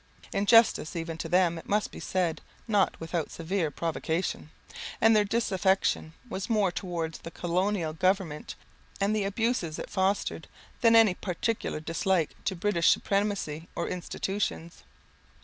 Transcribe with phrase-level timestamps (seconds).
[0.33, 4.49] In justice even to them, it must be said, not without severe provocation;
[4.99, 8.55] and their disaffection was more towards the colonial government,
[8.99, 10.47] and the abuses it fostered,
[10.81, 14.81] than any particular dislike to British supremacy or institutions.